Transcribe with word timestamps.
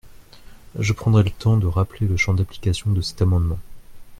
Je 0.79 0.93
prendrai 0.93 1.21
le 1.21 1.29
temps 1.29 1.57
de 1.57 1.67
rappeler 1.67 2.07
le 2.07 2.17
champ 2.17 2.33
d’application 2.33 2.91
de 2.91 3.01
cet 3.01 3.21
amendement. 3.21 3.59